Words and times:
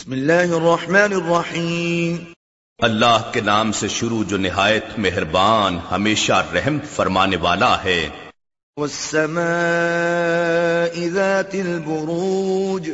بسم 0.00 0.12
اللہ 0.12 0.32
الرحمن 0.32 0.94
الرحیم۔ 0.94 2.32
اللہ 2.78 3.30
کے 3.32 3.40
نام 3.40 3.72
سے 3.72 3.88
شروع 3.88 4.24
جو 4.24 4.36
نہایت 4.36 4.84
مہربان 4.98 5.78
ہمیشہ 5.90 6.46
رحم 6.54 6.78
فرمانے 6.94 7.36
والا 7.36 7.84
ہے۔ 7.84 8.08
والسماء 8.76 11.08
ذات 11.08 11.54
البروج۔ 11.54 12.90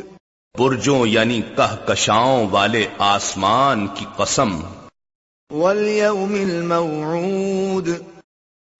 برجوں 0.59 1.07
یعنی 1.07 1.41
کہکشاؤں 1.41 2.47
والے 2.51 2.87
آسمان 2.97 3.87
کی 3.87 4.05
قسم۔ 4.17 4.59
والیوم 5.51 6.33
الموعود۔ 6.33 7.89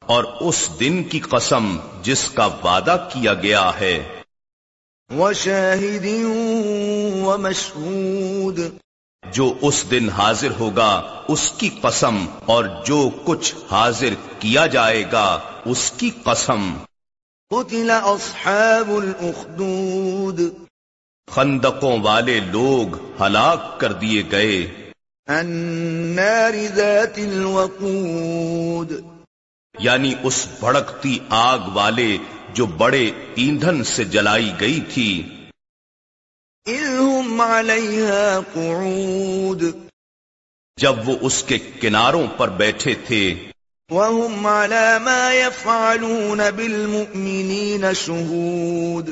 اور 0.06 0.24
اس 0.24 0.70
دن 0.80 1.04
کی 1.04 1.20
قسم 1.20 1.78
جس 2.02 2.30
کا 2.30 2.46
وعدہ 2.46 3.10
کیا 3.14 3.34
گیا 3.34 3.72
ہے۔ 3.80 4.17
وشاہد 5.12 6.06
ومشہود۔ 7.26 8.60
جو 9.34 9.54
اس 9.62 9.92
دن 9.92 10.10
حاضر 10.10 10.48
ہوگا 10.60 11.24
اس 11.28 11.54
کی 11.58 11.70
قسم 11.82 12.26
اور 12.46 12.66
جو 12.86 13.10
کچھ 13.26 13.56
حاضر 13.72 14.14
کیا 14.40 14.66
جائے 14.66 15.04
گا 15.12 15.40
اس 15.66 15.94
کی 15.98 16.10
قسم۔ 16.24 16.74
قتل 17.50 17.92
اصحاب 17.92 18.92
الاخدود۔ 18.92 20.42
خندقوں 21.32 22.02
والے 22.02 22.40
لوگ 22.40 23.22
ہلاک 23.22 23.80
کر 23.80 23.94
دیے 23.94 24.24
گئے۔ 24.32 24.92
النار 25.28 26.76
ذات 26.76 27.18
الوقود۔ 27.18 29.17
یعنی 29.80 30.14
اس 30.24 30.48
بھڑکتی 30.60 31.20
آگ 31.30 31.60
والے 31.74 32.18
جو 32.54 32.66
بڑے 32.66 33.12
ایندھن 33.36 33.84
سے 33.84 34.04
جلائی 34.04 34.52
گئی 34.60 34.80
تھی۔ 34.94 35.34
علیہا 37.40 38.40
قعود۔ 38.54 39.64
جب 40.78 41.10
وہ 41.10 41.18
اس 41.22 41.44
کے 41.44 41.58
کناروں 41.58 42.28
پر 42.38 42.50
بیٹھے 42.50 42.94
تھے۔ 42.94 43.52
وهم 43.92 44.48
على 44.48 45.04
ما 45.04 45.32
يفعلون 45.34 46.42
بالمؤمنين 46.56 47.94
شهود۔ 47.94 49.10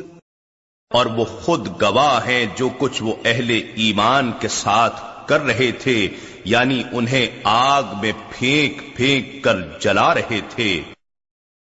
اور 0.90 1.06
وہ 1.06 1.26
خود 1.26 1.82
گواہ 1.82 2.28
ہیں 2.28 2.46
جو 2.58 2.70
کچھ 2.78 3.04
وہ 3.04 3.14
اہل 3.26 3.50
ایمان 3.76 4.32
کے 4.40 4.48
ساتھ 4.48 5.15
کر 5.26 5.42
رہے 5.42 5.72
تھے 5.72 6.10
یعنی 6.46 6.84
انہیں 6.92 7.28
آگ 7.44 7.84
میں 8.02 8.12
پھینک 8.30 8.96
پھینک 8.96 9.44
کر 9.44 9.58
جلا 9.80 10.14
رہے 10.14 10.40
تھے۔ 10.50 10.82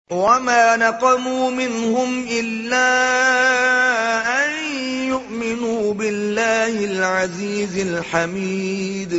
وما 0.09 0.75
نقموا 0.75 1.50
منهم 1.50 2.25
إلا 2.30 2.88
أن 4.45 4.52
يؤمنوا 5.08 5.94
بالله 5.94 6.84
العزيز 6.84 7.78
الحميد۔ 7.78 9.14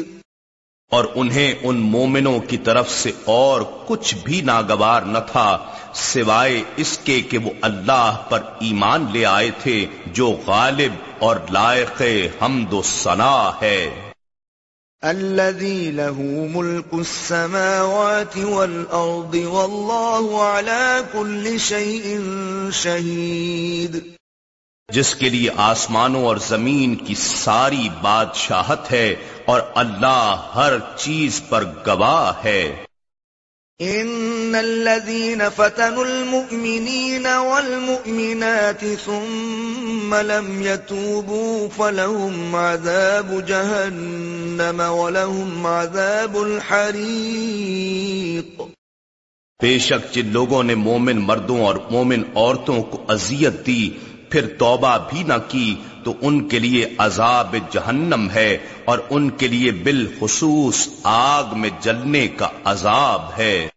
اور 0.91 1.05
انہیں 1.15 1.55
ان 1.63 1.77
مومنوں 1.77 2.39
کی 2.39 2.57
طرف 2.57 2.91
سے 2.91 3.13
اور 3.25 3.63
کچھ 3.87 4.15
بھی 4.25 4.41
ناگوار 4.41 5.03
نہ 5.03 5.19
تھا 5.33 5.59
سوائے 5.95 6.63
اس 6.77 6.99
کے 7.05 7.21
کہ 7.21 7.39
وہ 7.39 7.51
اللہ 7.63 8.23
پر 8.29 8.41
ایمان 8.61 9.07
لے 9.13 9.25
آئے 9.25 9.51
تھے 9.63 9.87
جو 10.07 10.27
غالب 10.47 10.93
اور 11.19 11.37
لائق 11.51 12.03
حمد 12.43 12.73
و 12.73 12.83
ثنا 12.83 13.53
ہے۔ 13.63 14.04
الذي 15.05 15.91
له 15.91 16.19
ملك 16.55 16.95
السماوات 16.95 18.37
والأرض 18.37 19.35
والله 19.35 20.43
على 20.43 21.03
كل 21.13 21.59
شيء 21.59 22.19
شهيد. 22.73 23.99
جس 24.93 25.15
کے 25.15 25.29
لیے 25.29 25.51
آسمانوں 25.57 26.25
اور 26.25 26.37
زمین 26.37 26.95
کی 26.95 27.15
ساری 27.15 27.89
بادشاہت 28.01 28.93
ہے 28.93 29.15
اور 29.45 29.61
اللہ 29.75 30.51
ہر 30.55 30.73
چیز 30.97 31.43
پر 31.49 31.65
گواہ 31.87 32.45
ہے۔ 32.45 32.85
ان 33.81 34.55
الذين 34.55 35.51
فتنوا 35.51 36.05
المؤمنين 36.05 37.27
والمؤمنات 37.27 38.85
ثم 38.85 40.15
لم 40.15 40.63
يتوبوا 40.63 41.69
فلهم 41.69 42.57
عذاب 42.57 43.47
جهنم 43.47 44.81
ولهم 44.81 45.67
عذاب 45.67 46.37
الحريق 46.43 47.65
بے 49.63 49.79
شک 49.79 50.15
جن 50.15 50.27
لوگوں 50.33 50.63
نے 50.63 50.75
مومن 50.75 51.19
مردوں 51.19 51.59
اور 51.65 51.77
مومن 51.91 52.23
عورتوں 52.35 52.83
کو 52.83 53.05
اذیت 53.09 53.67
دی، 53.67 53.91
پھر 54.31 54.47
توبہ 54.59 54.99
بھی 55.11 55.23
نہ 55.23 55.39
کی 55.49 55.75
تو 56.05 56.15
ان 56.21 56.49
کے 56.49 56.59
لیے 56.59 56.95
عذاب 56.99 57.57
جہنم 57.71 58.29
ہے 58.35 58.59
اور 58.85 58.99
ان 59.11 59.31
کے 59.31 59.49
لیے 59.49 59.71
بالخصوص 59.71 60.89
آگ 61.03 61.45
میں 61.53 61.71
جلنے 61.81 62.29
کا 62.29 62.49
عذاب 62.65 63.23
ہے۔ 63.39 63.69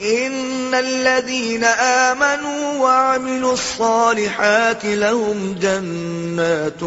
ان 0.00 0.74
الذين 0.74 1.64
امنوا 1.78 2.78
وعملوا 2.78 3.50
الصالحات 3.50 4.84
لهم 4.84 5.52
جنات 5.60 6.84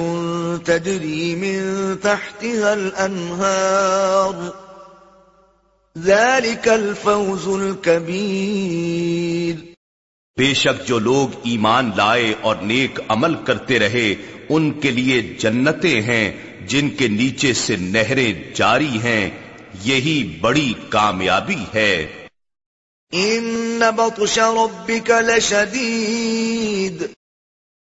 تجري 0.65 1.35
من 1.35 1.95
تحتها 2.01 2.73
الانهار 2.73 4.33
ذلك 5.97 6.67
الفوز 6.67 7.47
الكبير۔ 7.47 9.71
بے 10.37 10.53
شک 10.53 10.87
جو 10.87 10.99
لوگ 10.99 11.27
ایمان 11.43 11.91
لائے 11.95 12.33
اور 12.41 12.55
نیک 12.55 12.99
عمل 13.09 13.33
کرتے 13.33 13.79
رہے 13.79 14.15
ان 14.51 14.79
کے 14.79 14.91
لیے 14.91 15.21
جنتیں 15.21 16.01
ہیں 16.01 16.31
جن 16.67 16.89
کے 16.89 17.07
نیچے 17.07 17.53
سے 17.53 17.75
نہریں 17.75 18.55
جاری 18.55 19.01
ہیں 19.03 19.29
یہی 19.83 20.37
بڑی 20.41 20.73
کامیابی 20.89 21.63
ہے۔ 21.73 22.25
ان 23.11 23.81
بطش 23.95 24.39
ربك 24.39 25.11
لشدید۔ 25.11 27.03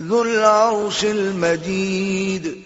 ذو 0.00 0.20
العرش 0.20 1.04
المجید۔ 1.04 2.62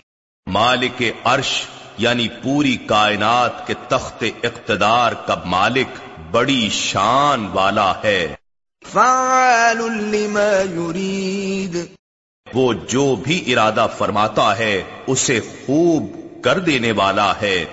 مالک 0.47 1.03
عرش 1.25 1.62
یعنی 1.99 2.28
پوری 2.28 2.77
کائنات 2.77 3.66
کے 3.66 3.75
تخت 3.89 4.25
اقتدار 4.43 5.12
کا 5.12 5.34
مالک 5.45 5.87
بڑی 6.31 6.69
شان 6.72 7.47
والا 7.47 7.93
ہے۔ 8.05 8.34
فعال 8.93 9.93
لما 9.93 10.75
يريد 10.75 11.77
وہ 12.55 12.73
جو 12.73 13.17
بھی 13.17 13.53
ارادہ 13.53 13.87
فرماتا 13.99 14.59
ہے 14.59 14.83
اسے 15.07 15.41
خوب 15.41 16.17
کر 16.45 16.59
دینے 16.59 16.93
والا 16.93 17.41
ہے۔ 17.41 17.65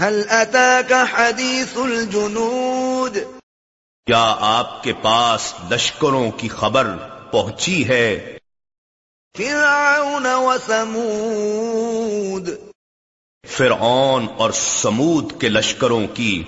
هل 0.00 0.22
اتاك 0.28 0.92
حديث 1.12 1.76
الجنود؟ 1.76 3.18
کیا 4.06 4.36
آپ 4.38 4.82
کے 4.82 4.92
پاس 4.92 5.54
لشکروں 5.70 6.30
کی 6.30 6.48
خبر 6.48 6.96
پہنچی 7.32 7.88
ہے؟ 7.88 8.38
فرعون 9.38 10.26
وثمود 10.26 12.48
فرعون 13.46 14.26
اور 14.38 14.50
سمود 14.50 15.40
کے 15.40 15.48
لشکروں 15.48 16.06
کی۔ 16.14 16.44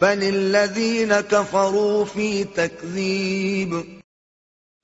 بل 0.00 0.06
الذين 0.06 1.12
كفروا 1.28 2.04
في 2.12 2.42
تكذيب۔ 2.42 3.99